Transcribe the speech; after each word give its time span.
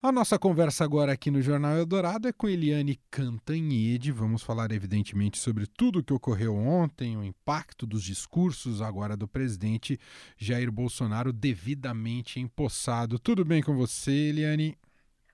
A 0.00 0.12
nossa 0.12 0.38
conversa 0.38 0.84
agora 0.84 1.10
aqui 1.10 1.28
no 1.28 1.42
Jornal 1.42 1.76
Eldorado 1.76 2.28
é 2.28 2.32
com 2.32 2.48
Eliane 2.48 3.00
Cantanhede. 3.10 4.12
Vamos 4.12 4.44
falar, 4.44 4.70
evidentemente, 4.70 5.38
sobre 5.38 5.66
tudo 5.66 5.98
o 5.98 6.04
que 6.04 6.12
ocorreu 6.12 6.54
ontem, 6.54 7.16
o 7.16 7.24
impacto 7.24 7.84
dos 7.84 8.04
discursos 8.04 8.80
agora 8.80 9.16
do 9.16 9.26
presidente 9.26 9.98
Jair 10.36 10.70
Bolsonaro 10.70 11.32
devidamente 11.32 12.38
empossado. 12.38 13.18
Tudo 13.18 13.44
bem 13.44 13.60
com 13.60 13.74
você, 13.74 14.12
Eliane? 14.12 14.78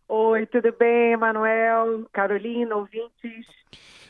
Oi, 0.08 0.46
tudo 0.46 0.72
bem, 0.78 1.14
Manuel, 1.14 2.08
Carolina, 2.10 2.74
ouvintes? 2.74 3.46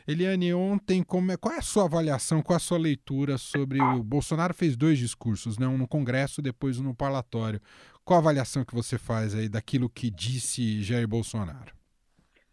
Eliane, 0.07 0.53
ontem, 0.53 1.03
como 1.03 1.33
é, 1.33 1.37
qual 1.37 1.55
é 1.55 1.59
a 1.59 1.63
sua 1.63 1.85
avaliação, 1.85 2.43
qual 2.43 2.55
é 2.55 2.59
a 2.59 2.61
sua 2.61 2.79
leitura 2.79 3.39
sobre 3.39 3.81
o 3.81 4.03
Bolsonaro 4.03 4.53
fez 4.53 4.77
dois 4.77 4.99
discursos, 4.99 5.59
né? 5.59 5.67
um 5.67 5.79
no 5.79 5.89
Congresso, 5.89 6.43
depois 6.43 6.79
um 6.79 6.85
no 6.85 6.95
Parlatório. 6.95 7.59
Qual 8.05 8.19
a 8.19 8.21
avaliação 8.21 8.67
que 8.67 8.75
você 8.75 8.99
faz 8.99 9.35
aí 9.35 9.49
daquilo 9.49 9.89
que 9.89 10.11
disse 10.11 10.83
Jair 10.83 11.09
Bolsonaro? 11.09 11.73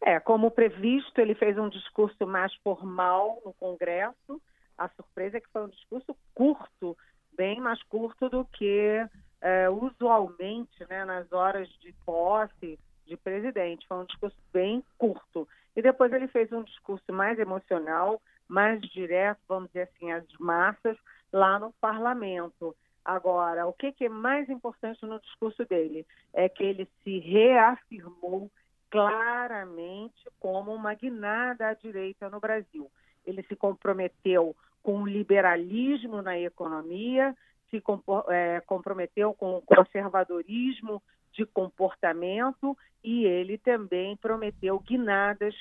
É, 0.02 0.18
como 0.18 0.50
previsto, 0.50 1.20
ele 1.20 1.36
fez 1.36 1.58
um 1.58 1.68
discurso 1.68 2.26
mais 2.26 2.54
formal 2.64 3.42
no 3.46 3.54
Congresso. 3.54 4.42
A 4.78 4.88
surpresa 4.90 5.38
é 5.38 5.42
que 5.42 5.50
foi 5.52 5.66
um 5.66 5.68
discurso 5.68 6.16
curto, 6.34 6.98
bem 7.36 7.60
mais 7.60 7.84
curto 7.84 8.30
do 8.30 8.46
que 8.46 9.06
é, 9.42 9.70
usualmente 9.70 10.86
né, 10.90 11.04
nas 11.04 11.30
horas 11.34 11.68
de 11.82 11.94
posse 12.06 12.80
de 13.06 13.18
presidente. 13.18 13.86
Foi 13.88 13.98
um 13.98 14.06
discurso 14.06 14.38
bem 14.54 14.82
curto. 14.98 15.46
E 15.76 15.82
depois 15.82 16.14
ele 16.14 16.30
fez 16.30 16.50
um 16.54 16.64
discurso 16.64 17.12
mais 17.12 17.38
emocional, 17.38 18.22
mais 18.48 18.80
direto, 18.82 19.40
vamos 19.50 19.68
dizer 19.68 19.90
assim, 19.94 20.14
às 20.14 20.26
massas, 20.40 20.98
lá 21.32 21.60
no 21.60 21.74
parlamento. 21.74 22.74
Agora, 23.04 23.66
o 23.66 23.74
que, 23.74 23.92
que 23.92 24.06
é 24.06 24.10
mais 24.10 24.50
importante 24.50 25.06
no 25.06 25.20
discurso 25.20 25.66
dele? 25.66 26.06
É 26.34 26.48
que 26.48 26.64
ele 26.64 26.88
se 27.04 27.20
reafirmou 27.20 28.52
claramente 28.90 30.30
como 30.40 30.74
uma 30.74 30.94
guinada 30.94 31.70
à 31.70 31.74
direita 31.74 32.30
no 32.30 32.40
Brasil. 32.40 32.92
Ele 33.26 33.42
se 33.44 33.56
comprometeu 33.56 34.56
com 34.84 35.02
o 35.02 35.08
liberalismo 35.08 36.22
na 36.22 36.38
economia, 36.38 37.36
se 37.70 37.82
é, 38.30 38.62
comprometeu 38.62 39.34
com 39.34 39.58
o 39.58 39.62
conservadorismo 39.62 41.02
de 41.32 41.46
comportamento 41.46 42.78
e 43.04 43.26
ele 43.26 43.58
também 43.58 44.18
prometeu 44.18 44.78
guinadas 44.80 45.56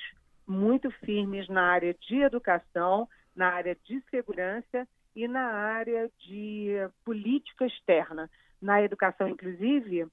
muito 0.45 0.91
firmes 0.91 1.47
na 1.47 1.63
área 1.63 1.93
de 1.93 2.17
educação, 2.17 3.07
na 3.35 3.49
área 3.49 3.75
de 3.83 4.01
segurança 4.09 4.87
e 5.15 5.27
na 5.27 5.45
área 5.45 6.09
de 6.19 6.75
política 7.03 7.65
externa. 7.65 8.29
Na 8.61 8.81
educação, 8.81 9.27
inclusive, 9.27 10.07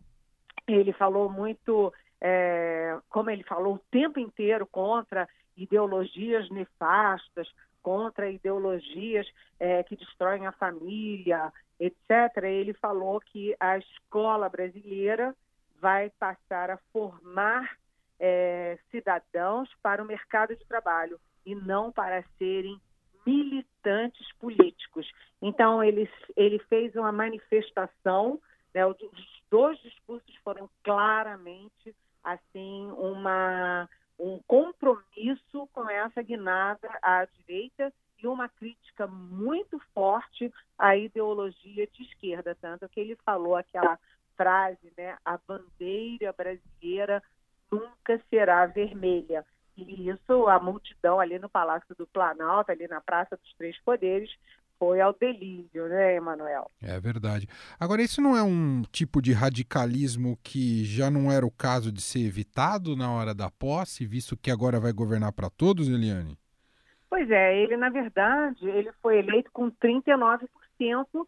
ele 0.66 0.92
falou 0.92 1.30
muito, 1.30 1.92
é, 2.20 2.98
como 3.08 3.30
ele 3.30 3.44
falou 3.44 3.74
o 3.74 3.84
tempo 3.90 4.18
inteiro 4.18 4.66
contra 4.66 5.28
ideologias 5.56 6.48
nefastas, 6.50 7.48
contra 7.82 8.30
ideologias 8.30 9.26
é, 9.58 9.82
que 9.82 9.96
destroem 9.96 10.46
a 10.46 10.52
família, 10.52 11.52
etc. 11.78 12.44
Ele 12.44 12.72
falou 12.74 13.20
que 13.20 13.54
a 13.58 13.78
escola 13.78 14.48
brasileira 14.48 15.34
vai 15.80 16.10
passar 16.18 16.70
a 16.70 16.78
formar 16.92 17.76
é, 18.18 18.78
cidadãos 18.90 19.68
para 19.82 20.02
o 20.02 20.06
mercado 20.06 20.56
de 20.56 20.64
trabalho 20.66 21.20
e 21.46 21.54
não 21.54 21.92
para 21.92 22.24
serem 22.36 22.80
militantes 23.26 24.32
políticos. 24.38 25.10
Então, 25.40 25.82
ele, 25.82 26.08
ele 26.36 26.58
fez 26.60 26.94
uma 26.96 27.12
manifestação, 27.12 28.40
né, 28.74 28.86
os 28.86 28.96
dois 29.50 29.78
discursos 29.78 30.34
foram 30.44 30.68
claramente 30.82 31.94
assim 32.22 32.86
uma, 32.92 33.88
um 34.18 34.38
compromisso 34.46 35.68
com 35.72 35.88
essa 35.88 36.22
guinada 36.22 36.88
à 37.00 37.24
direita 37.24 37.92
e 38.22 38.26
uma 38.26 38.48
crítica 38.48 39.06
muito 39.06 39.78
forte 39.94 40.52
à 40.76 40.96
ideologia 40.96 41.86
de 41.86 42.02
esquerda, 42.02 42.56
tanto 42.60 42.88
que 42.88 43.00
ele 43.00 43.16
falou 43.24 43.56
aquela 43.56 43.98
frase, 44.36 44.92
né, 44.96 45.16
a 45.24 45.38
bandeira 45.38 46.32
brasileira 46.32 47.22
nunca 47.70 48.20
será 48.28 48.66
vermelha. 48.66 49.44
E 49.78 50.10
isso, 50.10 50.48
a 50.48 50.58
multidão 50.58 51.20
ali 51.20 51.38
no 51.38 51.48
Palácio 51.48 51.94
do 51.96 52.06
Planalto, 52.06 52.72
ali 52.72 52.88
na 52.88 53.00
Praça 53.00 53.36
dos 53.36 53.54
Três 53.54 53.78
Poderes, 53.82 54.28
foi 54.76 55.00
ao 55.00 55.12
delírio, 55.12 55.88
né, 55.88 56.16
Emanuel? 56.16 56.70
É 56.82 56.98
verdade. 56.98 57.48
Agora, 57.78 58.02
isso 58.02 58.20
não 58.20 58.36
é 58.36 58.42
um 58.42 58.82
tipo 58.90 59.22
de 59.22 59.32
radicalismo 59.32 60.38
que 60.42 60.84
já 60.84 61.10
não 61.10 61.30
era 61.30 61.46
o 61.46 61.50
caso 61.50 61.92
de 61.92 62.00
ser 62.00 62.20
evitado 62.20 62.96
na 62.96 63.10
hora 63.12 63.34
da 63.34 63.50
posse, 63.50 64.06
visto 64.06 64.36
que 64.36 64.50
agora 64.50 64.80
vai 64.80 64.92
governar 64.92 65.32
para 65.32 65.50
todos, 65.50 65.88
Eliane? 65.88 66.38
Pois 67.08 67.30
é, 67.30 67.56
ele, 67.60 67.76
na 67.76 67.88
verdade, 67.88 68.68
ele 68.68 68.90
foi 69.00 69.18
eleito 69.18 69.50
com 69.52 69.70
39% 69.70 70.46
uh, 71.14 71.26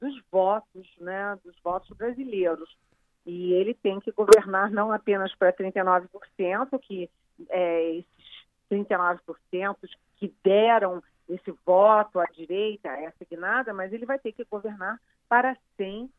dos 0.00 0.22
votos, 0.30 0.88
né, 1.00 1.36
dos 1.44 1.54
votos 1.62 1.96
brasileiros. 1.96 2.76
E 3.24 3.52
ele 3.52 3.74
tem 3.74 4.00
que 4.00 4.10
governar 4.10 4.70
não 4.70 4.92
apenas 4.92 5.34
para 5.34 5.52
39%, 5.52 6.78
que 6.80 7.08
é, 7.48 7.96
esses 7.96 8.46
39% 8.70 9.76
que 10.16 10.32
deram 10.42 11.02
esse 11.28 11.52
voto 11.64 12.18
à 12.18 12.24
direita, 12.24 12.88
essa 12.88 13.24
guinada, 13.24 13.72
mas 13.72 13.92
ele 13.92 14.06
vai 14.06 14.18
ter 14.18 14.32
que 14.32 14.44
governar 14.44 15.00
para 15.28 15.56
100% 15.78 16.12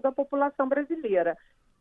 da 0.00 0.12
população 0.12 0.68
brasileira. 0.68 1.36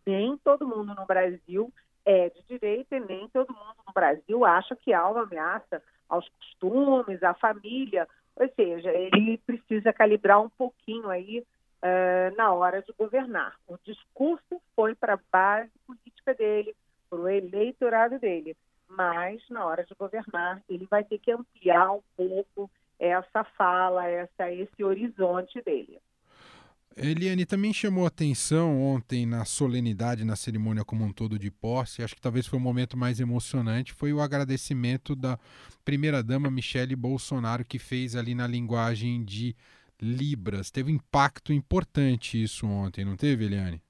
Nem 0.06 0.38
todo 0.38 0.68
mundo 0.68 0.94
no 0.96 1.06
Brasil 1.06 1.72
é 2.06 2.30
de 2.30 2.42
direita 2.48 2.96
e 2.96 3.00
nem 3.00 3.28
todo 3.30 3.54
mundo 3.54 3.76
no 3.86 3.94
Brasil 3.94 4.44
acha 4.44 4.76
que 4.76 4.92
há 4.92 5.08
uma 5.08 5.24
ameaça 5.24 5.82
aos 6.08 6.28
costumes, 6.30 7.22
à 7.24 7.34
família. 7.34 8.08
Ou 8.36 8.50
seja, 8.56 8.92
ele 8.92 9.38
precisa 9.38 9.94
calibrar 9.94 10.42
um 10.42 10.50
pouquinho 10.50 11.10
aí 11.10 11.46
uh, 11.84 12.36
na 12.36 12.54
hora 12.54 12.82
de 12.82 12.94
governar. 12.98 13.56
O 13.68 13.78
discurso 13.84 14.62
foi 14.76 14.96
para 14.96 15.14
a 15.14 15.20
base 15.32 15.72
política 15.86 16.34
dele, 16.34 16.76
para 17.10 17.20
o 17.20 17.30
eleitorado 17.30 18.20
dele, 18.20 18.56
mas 18.88 19.42
na 19.50 19.66
hora 19.66 19.84
de 19.86 19.94
governar 19.96 20.62
ele 20.70 20.86
vai 20.90 21.04
ter 21.04 21.20
que 21.20 21.32
ampliar 21.32 21.92
um 21.92 22.02
pouco 22.16 22.70
essa 23.00 23.44
fala, 23.44 24.08
essa, 24.08 24.52
esse 24.52 24.84
horizonte 24.84 25.62
dele. 25.62 26.00
Eliane 27.02 27.46
também 27.46 27.72
chamou 27.72 28.06
atenção 28.06 28.82
ontem 28.82 29.26
na 29.26 29.46
solenidade, 29.46 30.26
na 30.26 30.36
cerimônia 30.36 30.84
como 30.84 31.06
um 31.06 31.14
todo 31.14 31.40
de 31.40 31.50
posse. 31.50 32.04
Acho 32.04 32.14
que 32.14 32.22
talvez 32.22 32.46
foi 32.46 32.60
o 32.60 32.62
momento 32.62 32.98
mais 32.98 33.22
emocionante. 33.22 33.94
Foi 33.94 34.12
o 34.12 34.20
agradecimento 34.20 35.16
da 35.16 35.40
primeira-dama 35.86 36.52
Michele 36.52 36.98
Bolsonaro, 36.98 37.64
que 37.64 37.80
fez 37.80 38.18
ali 38.18 38.36
na 38.36 38.46
linguagem 38.46 39.24
de 39.24 39.56
Libras. 40.02 40.72
Teve 40.72 40.92
um 40.92 40.96
impacto 40.96 41.54
importante 41.54 42.42
isso 42.42 42.68
ontem, 42.68 43.04
não 43.06 43.16
teve, 43.16 43.46
Eliane? 43.46 43.82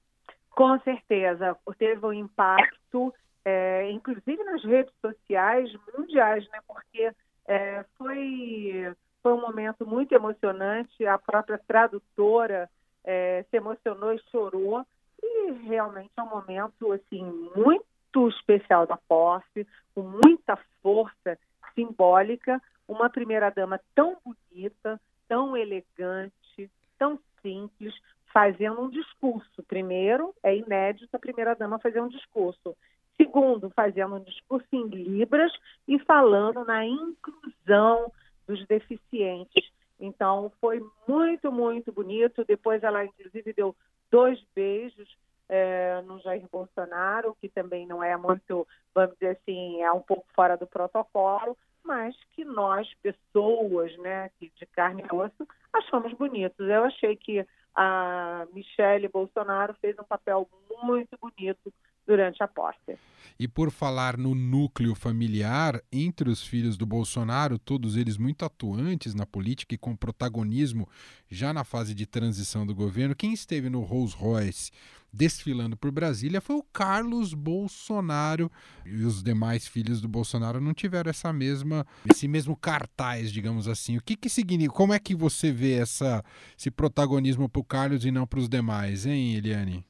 Com 0.50 0.78
certeza. 0.80 1.56
Teve 1.78 2.04
um 2.04 2.12
impacto, 2.12 3.14
é, 3.44 3.90
inclusive 3.90 4.42
nas 4.44 4.62
redes 4.62 4.92
sociais 5.00 5.70
mundiais, 5.96 6.46
né? 6.50 6.58
Porque 6.66 7.12
é, 7.46 7.84
foi, 7.96 8.94
foi 9.22 9.32
um 9.32 9.40
momento 9.40 9.86
muito 9.86 10.12
emocionante. 10.12 11.06
A 11.06 11.18
própria 11.18 11.58
tradutora 11.58 12.68
é, 13.04 13.44
se 13.50 13.56
emocionou 13.56 14.12
e 14.12 14.22
chorou. 14.30 14.84
E 15.22 15.52
realmente 15.66 16.10
é 16.16 16.22
um 16.22 16.28
momento 16.28 16.92
assim 16.92 17.24
muito 17.56 18.28
especial 18.28 18.86
da 18.86 18.96
posse, 18.96 19.66
com 19.94 20.02
muita 20.02 20.58
força 20.82 21.38
simbólica. 21.74 22.60
Uma 22.86 23.08
primeira-dama 23.08 23.80
tão 23.94 24.16
bonita, 24.24 25.00
tão 25.30 25.56
elegante, 25.56 26.68
tão 26.98 27.16
simples, 27.40 27.94
fazendo 28.32 28.82
um 28.82 28.90
discurso. 28.90 29.62
Primeiro, 29.62 30.34
é 30.42 30.56
inédito 30.56 31.14
a 31.14 31.20
primeira-dama 31.20 31.78
fazer 31.78 32.00
um 32.00 32.08
discurso. 32.08 32.76
Segundo, 33.16 33.70
fazendo 33.70 34.16
um 34.16 34.24
discurso 34.24 34.66
em 34.72 34.88
Libras 34.88 35.52
e 35.86 36.00
falando 36.00 36.64
na 36.64 36.84
inclusão 36.84 38.10
dos 38.44 38.66
deficientes. 38.66 39.70
Então, 40.00 40.50
foi 40.60 40.84
muito, 41.06 41.52
muito 41.52 41.92
bonito. 41.92 42.44
Depois, 42.44 42.82
ela, 42.82 43.04
inclusive, 43.04 43.52
deu 43.52 43.76
dois 44.10 44.42
beijos 44.52 45.16
é, 45.50 46.00
no 46.02 46.20
Jair 46.20 46.46
Bolsonaro, 46.50 47.36
que 47.40 47.48
também 47.48 47.84
não 47.84 48.02
é 48.02 48.16
muito, 48.16 48.66
vamos 48.94 49.14
dizer 49.14 49.36
assim, 49.36 49.82
é 49.82 49.92
um 49.92 50.00
pouco 50.00 50.24
fora 50.32 50.56
do 50.56 50.66
protocolo, 50.66 51.58
mas 51.84 52.14
que 52.30 52.44
nós, 52.44 52.88
pessoas 53.02 53.96
né, 53.98 54.30
de 54.40 54.66
carne 54.66 55.02
e 55.02 55.14
osso, 55.14 55.46
achamos 55.72 56.12
bonitos. 56.12 56.68
Eu 56.68 56.84
achei 56.84 57.16
que 57.16 57.44
a 57.74 58.46
Michele 58.52 59.08
Bolsonaro 59.08 59.74
fez 59.74 59.98
um 59.98 60.04
papel 60.04 60.48
muito 60.82 61.18
bonito 61.20 61.72
durante 62.10 62.42
a 62.42 62.48
posse. 62.48 62.98
E 63.38 63.46
por 63.46 63.70
falar 63.70 64.16
no 64.16 64.34
núcleo 64.34 64.96
familiar, 64.96 65.80
entre 65.92 66.28
os 66.28 66.42
filhos 66.42 66.76
do 66.76 66.84
Bolsonaro, 66.84 67.56
todos 67.56 67.96
eles 67.96 68.16
muito 68.18 68.44
atuantes 68.44 69.14
na 69.14 69.24
política 69.24 69.74
e 69.74 69.78
com 69.78 69.94
protagonismo 69.94 70.88
já 71.30 71.52
na 71.52 71.62
fase 71.62 71.94
de 71.94 72.04
transição 72.06 72.66
do 72.66 72.74
governo, 72.74 73.14
quem 73.14 73.32
esteve 73.32 73.70
no 73.70 73.80
Rolls 73.80 74.16
Royce 74.16 74.72
desfilando 75.12 75.76
por 75.76 75.90
Brasília 75.90 76.40
foi 76.40 76.56
o 76.56 76.62
Carlos 76.72 77.32
Bolsonaro. 77.34 78.50
E 78.84 79.04
os 79.04 79.22
demais 79.22 79.66
filhos 79.66 80.00
do 80.00 80.08
Bolsonaro 80.08 80.60
não 80.60 80.74
tiveram 80.74 81.10
essa 81.10 81.32
mesma, 81.32 81.86
esse 82.08 82.28
mesmo 82.28 82.56
cartaz, 82.56 83.32
digamos 83.32 83.68
assim. 83.68 83.96
O 83.96 84.02
que, 84.02 84.16
que 84.16 84.28
significa? 84.28 84.74
Como 84.74 84.92
é 84.92 84.98
que 84.98 85.14
você 85.14 85.50
vê 85.50 85.74
essa, 85.74 86.24
esse 86.58 86.70
protagonismo 86.70 87.48
para 87.48 87.60
o 87.60 87.64
Carlos 87.64 88.04
e 88.04 88.10
não 88.10 88.26
para 88.26 88.40
os 88.40 88.48
demais, 88.48 89.06
hein, 89.06 89.34
Eliane? 89.34 89.84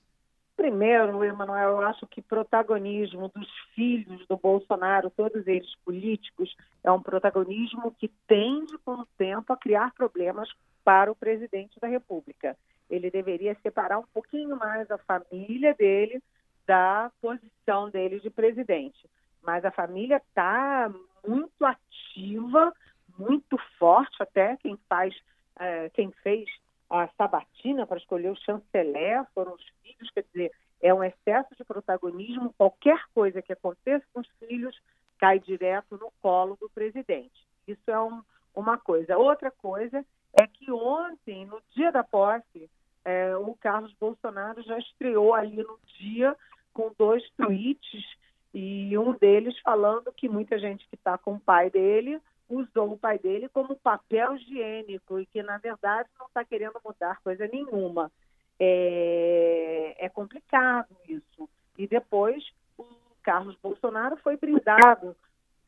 Primeiro, 0.60 1.24
Emanuel, 1.24 1.70
eu 1.70 1.80
acho 1.80 2.06
que 2.06 2.20
protagonismo 2.20 3.30
dos 3.34 3.48
filhos 3.74 4.26
do 4.26 4.36
Bolsonaro, 4.36 5.08
todos 5.08 5.46
eles 5.46 5.74
políticos, 5.76 6.54
é 6.84 6.92
um 6.92 7.00
protagonismo 7.00 7.90
que 7.98 8.08
tende, 8.28 8.76
com 8.84 8.92
o 8.92 9.06
tempo, 9.16 9.54
a 9.54 9.56
criar 9.56 9.94
problemas 9.94 10.50
para 10.84 11.10
o 11.10 11.16
presidente 11.16 11.80
da 11.80 11.88
República. 11.88 12.58
Ele 12.90 13.10
deveria 13.10 13.56
separar 13.62 14.00
um 14.00 14.04
pouquinho 14.12 14.54
mais 14.54 14.90
a 14.90 14.98
família 14.98 15.72
dele 15.72 16.22
da 16.66 17.10
posição 17.22 17.88
dele 17.88 18.20
de 18.20 18.28
presidente. 18.28 19.08
Mas 19.42 19.64
a 19.64 19.70
família 19.70 20.18
está 20.18 20.92
muito 21.26 21.64
ativa, 21.64 22.70
muito 23.18 23.56
forte, 23.78 24.22
até 24.22 24.58
quem 24.58 24.78
faz, 24.90 25.16
uh, 25.56 25.88
quem 25.94 26.10
fez 26.22 26.50
a 26.90 27.08
sabatina 27.16 27.86
para 27.86 27.98
escolher 27.98 28.30
o 28.30 28.36
chanceler, 28.36 29.24
foram 29.32 29.54
os 29.54 29.64
filhos, 29.82 30.10
quer 30.10 30.24
dizer, 30.32 30.52
é 30.82 30.92
um 30.92 31.04
excesso 31.04 31.54
de 31.54 31.64
protagonismo. 31.64 32.52
Qualquer 32.58 33.00
coisa 33.14 33.40
que 33.40 33.52
aconteça 33.52 34.04
com 34.12 34.20
os 34.20 34.28
filhos 34.40 34.76
cai 35.18 35.38
direto 35.38 35.96
no 35.96 36.12
colo 36.20 36.56
do 36.60 36.68
presidente. 36.70 37.46
Isso 37.68 37.90
é 37.90 38.00
um, 38.00 38.22
uma 38.54 38.76
coisa. 38.76 39.16
Outra 39.16 39.50
coisa 39.50 40.04
é 40.32 40.46
que 40.46 40.70
ontem, 40.72 41.46
no 41.46 41.60
dia 41.70 41.92
da 41.92 42.02
posse, 42.02 42.68
é, 43.04 43.36
o 43.36 43.54
Carlos 43.54 43.92
Bolsonaro 43.94 44.62
já 44.62 44.78
estreou 44.78 45.34
ali 45.34 45.58
no 45.62 45.78
dia 45.98 46.36
com 46.72 46.92
dois 46.98 47.22
tweets 47.32 48.04
e 48.52 48.96
um 48.98 49.12
deles 49.12 49.58
falando 49.60 50.12
que 50.12 50.28
muita 50.28 50.58
gente 50.58 50.86
que 50.88 50.96
está 50.96 51.16
com 51.16 51.34
o 51.34 51.40
pai 51.40 51.70
dele 51.70 52.20
usou 52.50 52.92
o 52.92 52.98
pai 52.98 53.18
dele 53.18 53.48
como 53.48 53.76
papel 53.76 54.36
higiênico 54.36 55.20
e 55.20 55.26
que, 55.26 55.42
na 55.42 55.58
verdade, 55.58 56.08
não 56.18 56.26
está 56.26 56.44
querendo 56.44 56.80
mudar 56.84 57.20
coisa 57.22 57.46
nenhuma. 57.46 58.10
É, 58.58 59.96
é, 59.98 60.08
complicado 60.08 60.94
isso. 61.08 61.48
E 61.78 61.86
depois 61.86 62.44
o 62.76 62.84
Carlos 63.22 63.56
Bolsonaro 63.62 64.16
foi 64.18 64.36
brindado, 64.36 65.16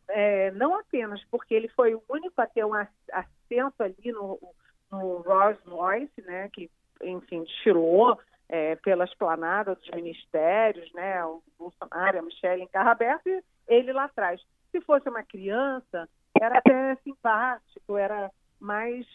é, 0.09 0.51
não 0.51 0.75
apenas 0.75 1.25
porque 1.31 1.55
ele 1.55 1.69
foi 1.69 1.95
o 1.95 2.03
único 2.09 2.41
a 2.41 2.47
ter 2.47 2.65
um 2.65 2.75
assento 2.75 3.83
ali 3.83 4.13
no, 4.13 4.39
no 4.91 5.23
Rolls 5.23 5.63
Royce, 5.67 6.21
né, 6.23 6.51
que, 6.53 6.71
enfim, 7.03 7.45
desfilou 7.45 8.19
é, 8.49 8.77
pela 8.77 9.05
esplanada 9.05 9.75
dos 9.75 9.89
ministérios, 9.91 10.93
né, 10.93 11.25
o 11.25 11.43
Bolsonaro, 11.59 12.19
a 12.19 12.23
Michelle 12.23 12.63
em 12.63 12.69
carro 12.69 12.91
aberto, 12.91 13.27
e 13.27 13.43
ele 13.67 13.93
lá 13.93 14.05
atrás. 14.05 14.43
Se 14.71 14.81
fosse 14.83 15.09
uma 15.09 15.23
criança, 15.23 16.07
era 16.43 16.59
até 16.59 16.97
simpático, 16.97 17.97
era 17.97 18.31
mais. 18.59 19.07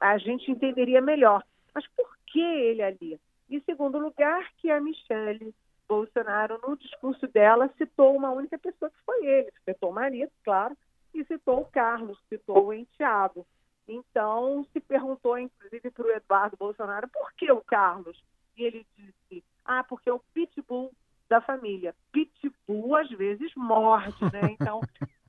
a 0.00 0.16
gente 0.18 0.50
entenderia 0.50 1.00
melhor. 1.00 1.42
Mas 1.74 1.86
por 1.88 2.08
que 2.26 2.40
ele 2.40 2.82
ali? 2.82 3.20
Em 3.50 3.60
segundo 3.62 3.98
lugar, 3.98 4.48
que 4.58 4.70
a 4.70 4.80
Michelle 4.80 5.54
Bolsonaro, 5.88 6.60
no 6.66 6.76
discurso 6.76 7.26
dela, 7.26 7.68
citou 7.76 8.16
uma 8.16 8.30
única 8.30 8.58
pessoa 8.58 8.90
que 8.90 9.04
foi 9.04 9.26
ele, 9.26 9.52
citou 9.64 9.90
o 9.90 9.94
marido, 9.94 10.30
claro, 10.44 10.76
e 11.12 11.24
citou 11.24 11.60
o 11.60 11.66
Carlos, 11.66 12.18
citou 12.28 12.66
o 12.66 12.72
enteado. 12.72 13.44
Então, 13.86 14.66
se 14.72 14.80
perguntou, 14.80 15.38
inclusive, 15.38 15.90
para 15.90 16.06
o 16.06 16.10
Eduardo 16.10 16.56
Bolsonaro, 16.56 17.08
por 17.08 17.32
que 17.34 17.50
o 17.52 17.60
Carlos? 17.60 18.22
E 18.56 18.64
ele 18.64 18.86
disse, 18.96 19.44
ah, 19.64 19.84
porque 19.84 20.08
é 20.08 20.12
o 20.12 20.22
pitbull 20.32 20.90
da 21.28 21.40
família. 21.40 21.94
Pitbull, 22.12 22.96
às 22.96 23.10
vezes, 23.10 23.52
morde, 23.56 24.24
né? 24.32 24.40
Então, 24.58 24.80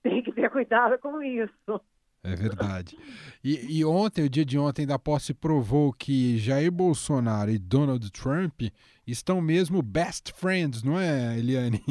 tem 0.05 0.21
que 0.21 0.31
ter 0.31 0.51
cuidado 0.51 0.99
com 0.99 1.19
isso. 1.23 1.81
É 2.23 2.35
verdade. 2.35 2.95
E, 3.43 3.79
e, 3.79 3.85
ontem, 3.85 4.23
o 4.23 4.29
dia 4.29 4.45
de 4.45 4.57
ontem 4.57 4.85
da 4.85 4.99
posse 4.99 5.33
provou 5.33 5.91
que 5.91 6.37
Jair 6.37 6.71
Bolsonaro 6.71 7.49
e 7.49 7.57
Donald 7.57 8.11
Trump 8.11 8.61
estão 9.05 9.41
mesmo 9.41 9.81
best 9.81 10.31
friends, 10.33 10.83
não 10.83 10.99
é, 10.99 11.37
Eliane? 11.37 11.81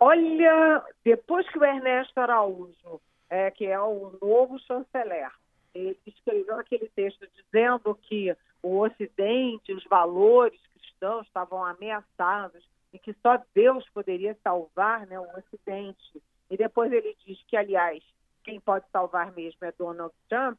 Olha, 0.00 0.82
depois 1.04 1.46
que 1.50 1.58
o 1.58 1.64
Ernesto 1.64 2.18
Araújo, 2.18 3.00
é, 3.28 3.50
que 3.50 3.66
é 3.66 3.80
o 3.80 4.18
novo 4.20 4.58
chanceler, 4.60 5.30
ele 5.74 5.96
escreveu 6.06 6.58
aquele 6.58 6.88
texto 6.94 7.26
dizendo 7.34 7.94
que 8.02 8.34
o 8.62 8.80
Ocidente, 8.80 9.72
os 9.72 9.84
valores 9.84 10.60
cristãos 10.74 11.26
estavam 11.26 11.64
ameaçados 11.64 12.66
e 12.92 12.98
que 12.98 13.14
só 13.22 13.42
Deus 13.54 13.86
poderia 13.90 14.36
salvar 14.42 15.06
né, 15.06 15.18
o 15.18 15.26
Ocidente 15.38 16.22
e 16.50 16.56
depois 16.56 16.92
ele 16.92 17.16
diz 17.24 17.42
que, 17.46 17.56
aliás, 17.56 18.02
quem 18.44 18.60
pode 18.60 18.84
salvar 18.90 19.32
mesmo 19.32 19.58
é 19.62 19.72
Donald 19.72 20.14
Trump, 20.28 20.58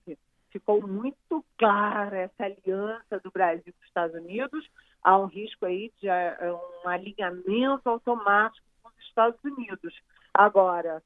ficou 0.50 0.86
muito 0.86 1.44
clara 1.58 2.18
essa 2.18 2.46
aliança 2.46 3.20
do 3.24 3.32
Brasil 3.32 3.74
com 3.74 3.82
os 3.82 3.88
Estados 3.88 4.16
Unidos. 4.16 4.68
Há 5.04 5.18
um 5.18 5.26
risco 5.26 5.66
aí 5.66 5.92
de 6.02 6.08
uh, 6.08 6.60
um 6.84 6.90
alinhamento 6.90 7.90
automático 7.90 8.66
com 8.84 8.90
os 8.90 9.08
Estados 9.08 9.40
Unidos. 9.44 9.94
Agora, 10.34 11.02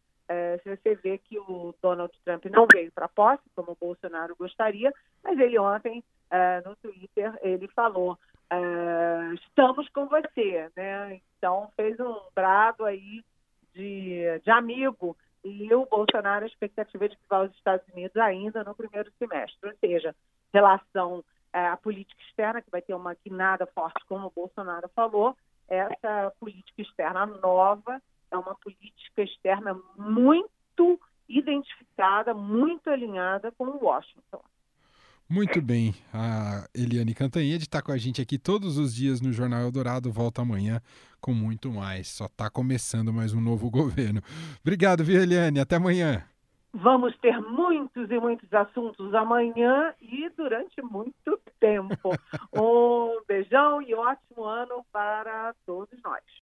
se 0.63 0.75
você 0.75 0.95
vê 0.95 1.17
que 1.17 1.37
o 1.37 1.75
Donald 1.81 2.13
Trump 2.23 2.45
não 2.45 2.65
veio 2.71 2.91
para 2.91 3.05
a 3.05 3.09
posse, 3.09 3.43
como 3.55 3.71
o 3.71 3.77
Bolsonaro 3.79 4.35
gostaria, 4.35 4.93
mas 5.23 5.37
ele 5.37 5.59
ontem, 5.59 6.03
uh, 6.31 6.69
no 6.69 6.75
Twitter, 6.77 7.37
ele 7.41 7.67
falou 7.69 8.17
estamos 9.33 9.87
com 9.89 10.07
você, 10.07 10.69
né? 10.75 11.21
Então 11.37 11.71
fez 11.75 11.97
um 12.01 12.19
brado 12.35 12.83
aí 12.83 13.23
de, 13.73 14.39
de 14.39 14.51
amigo 14.51 15.15
e 15.43 15.73
o 15.73 15.85
Bolsonaro 15.85 16.45
a 16.45 16.47
expectativa 16.47 17.09
de 17.09 17.15
que 17.15 17.23
vá 17.29 17.37
aos 17.37 17.51
Estados 17.53 17.87
Unidos 17.93 18.15
ainda 18.17 18.63
no 18.63 18.75
primeiro 18.75 19.11
semestre, 19.17 19.69
ou 19.69 19.75
seja, 19.77 20.15
relação 20.53 21.23
é, 21.53 21.67
à 21.67 21.77
política 21.77 22.21
externa, 22.21 22.61
que 22.61 22.69
vai 22.69 22.81
ter 22.81 22.93
uma 22.93 23.15
guinada 23.15 23.65
forte, 23.67 24.05
como 24.05 24.27
o 24.27 24.31
Bolsonaro 24.31 24.89
falou, 24.89 25.35
essa 25.67 26.31
política 26.39 26.81
externa 26.81 27.25
nova 27.25 28.01
é 28.29 28.37
uma 28.37 28.55
política 28.55 29.23
externa 29.23 29.79
muito 29.97 30.99
identificada, 31.27 32.33
muito 32.33 32.89
alinhada 32.89 33.51
com 33.53 33.65
Washington. 33.65 34.41
Muito 35.31 35.61
bem. 35.61 35.95
A 36.13 36.67
Eliane 36.75 37.13
Cantanhede 37.13 37.63
está 37.63 37.81
com 37.81 37.93
a 37.93 37.97
gente 37.97 38.21
aqui 38.21 38.37
todos 38.37 38.77
os 38.77 38.93
dias 38.93 39.21
no 39.21 39.31
Jornal 39.31 39.61
Eldorado. 39.61 40.11
Volta 40.11 40.41
amanhã 40.41 40.81
com 41.21 41.33
muito 41.33 41.71
mais. 41.71 42.09
Só 42.09 42.25
está 42.25 42.49
começando 42.49 43.13
mais 43.13 43.33
um 43.33 43.39
novo 43.39 43.71
governo. 43.71 44.21
Obrigado, 44.59 45.05
viu, 45.05 45.21
Eliane? 45.21 45.61
Até 45.61 45.77
amanhã. 45.77 46.21
Vamos 46.73 47.17
ter 47.19 47.39
muitos 47.39 48.11
e 48.11 48.19
muitos 48.19 48.53
assuntos 48.53 49.13
amanhã 49.13 49.93
e 50.01 50.29
durante 50.35 50.81
muito 50.81 51.39
tempo. 51.61 51.95
Um 52.53 53.23
beijão 53.25 53.81
e 53.81 53.93
ótimo 53.93 54.43
ano 54.43 54.85
para 54.91 55.55
todos 55.65 55.97
nós. 56.03 56.21